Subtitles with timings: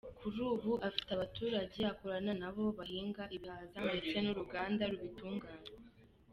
[0.19, 5.71] Kuri ubu, afite abaturage akorana na bo bahinga ibihaza ndetse n’Uruganda rubitunganya.